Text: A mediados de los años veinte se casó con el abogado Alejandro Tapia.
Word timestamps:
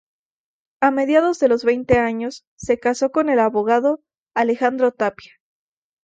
A 0.79 0.89
mediados 0.89 1.37
de 1.37 1.47
los 1.47 1.63
años 1.63 1.67
veinte 1.67 2.29
se 2.55 2.79
casó 2.79 3.11
con 3.11 3.29
el 3.29 3.37
abogado 3.37 4.01
Alejandro 4.33 4.91
Tapia. 4.91 5.33